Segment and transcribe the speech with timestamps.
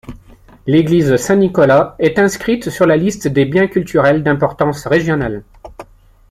[0.65, 5.43] L'église Saint-Nicolas est inscrite sur la liste des biens culturels d'importance régionale.